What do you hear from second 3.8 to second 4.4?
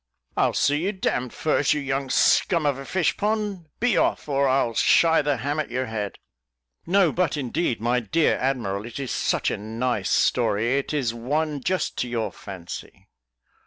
off,